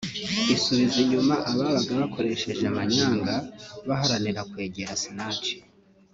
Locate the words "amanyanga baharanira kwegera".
2.71-4.93